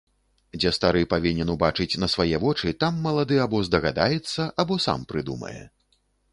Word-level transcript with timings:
Дзе 0.59 0.69
стары 0.77 1.01
павінен 1.13 1.51
убачыць 1.55 1.99
на 2.05 2.09
свае 2.15 2.41
вочы, 2.45 2.73
там 2.85 2.99
малады 3.05 3.37
або 3.47 3.63
здагадаецца, 3.69 4.51
або 4.65 4.83
сам 4.91 5.09
прыдумае. 5.13 5.59